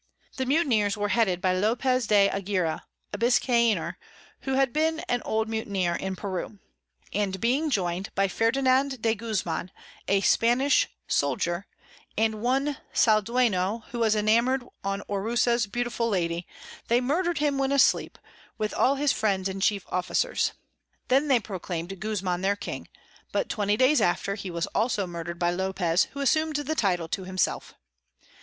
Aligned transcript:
The 0.37 0.47
Mutineers 0.47 0.97
were 0.97 1.09
headed 1.09 1.41
by 1.41 1.53
Lopez 1.53 2.07
de 2.07 2.27
Agira 2.29 2.81
a 3.13 3.19
Biscayner, 3.19 3.97
who 4.39 4.53
had 4.55 4.73
been 4.73 5.01
an 5.01 5.21
old 5.25 5.47
Mutineer 5.47 5.93
in 5.93 6.15
Peru; 6.15 6.57
and 7.13 7.39
being 7.39 7.69
join'd 7.69 8.09
by 8.15 8.27
Ferdinand 8.27 8.99
de 9.03 9.13
Guzman 9.13 9.69
a 10.07 10.21
Spanish 10.21 10.87
Soldier, 11.07 11.67
and 12.17 12.41
one 12.41 12.77
Saldueno 12.95 13.83
who 13.91 13.99
was 13.99 14.15
enamour'd 14.15 14.63
on 14.83 15.03
Orsua's 15.07 15.67
beautiful 15.67 16.09
Lady, 16.09 16.47
they 16.87 16.99
murder'd 16.99 17.37
him 17.37 17.59
when 17.59 17.71
asleep, 17.71 18.17
with 18.57 18.73
all 18.73 18.95
his 18.95 19.11
Friends 19.11 19.47
and 19.47 19.61
chief 19.61 19.85
Officers. 19.89 20.53
Then 21.09 21.27
they 21.27 21.39
proclaim'd 21.39 21.99
Guzman 21.99 22.41
their 22.41 22.55
King, 22.55 22.87
but 23.31 23.49
20 23.49 23.77
days 23.77 24.01
after 24.01 24.33
he 24.33 24.49
was 24.49 24.65
also 24.73 25.05
murder'd 25.05 25.37
by 25.37 25.51
Lopez, 25.51 26.05
who 26.13 26.21
assum'd 26.21 26.55
the 26.55 26.73
Title 26.73 27.07
to 27.09 27.23
himself. 27.25 27.75